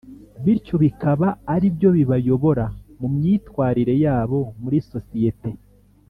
[0.43, 2.65] Bityo bikaba ari byo bibayobora
[2.99, 5.49] mu myitwarire yabo muri sosiyete